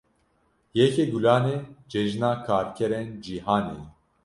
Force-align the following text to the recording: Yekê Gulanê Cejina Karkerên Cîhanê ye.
Yekê 0.77 1.05
Gulanê 1.11 1.57
Cejina 1.91 2.31
Karkerên 2.45 3.09
Cîhanê 3.23 3.75
ye. 3.79 3.85